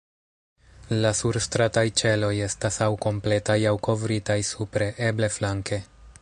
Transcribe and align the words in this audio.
La 1.01 1.11
surstrataj 1.19 1.83
ĉeloj 2.01 2.31
estas 2.45 2.79
aŭ 2.87 2.89
kompletaj, 3.05 3.59
aŭ 3.73 3.75
kovritaj 3.89 4.39
supre, 4.53 4.89
eble 5.11 5.31
flanke. 5.37 5.81